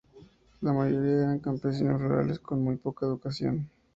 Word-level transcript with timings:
La 0.61 0.73
mayoría 0.73 1.19
eran 1.19 1.37
campesinos 1.37 2.01
rurales 2.01 2.39
con 2.39 2.63
muy 2.63 2.75
poca 2.77 3.05
educación. 3.05 3.69